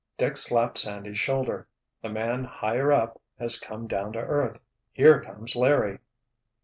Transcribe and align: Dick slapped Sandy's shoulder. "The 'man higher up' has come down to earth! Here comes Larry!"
Dick 0.17 0.35
slapped 0.35 0.79
Sandy's 0.79 1.19
shoulder. 1.19 1.67
"The 2.01 2.09
'man 2.09 2.43
higher 2.43 2.91
up' 2.91 3.21
has 3.37 3.59
come 3.59 3.85
down 3.85 4.13
to 4.13 4.19
earth! 4.19 4.57
Here 4.91 5.21
comes 5.23 5.55
Larry!" 5.55 5.99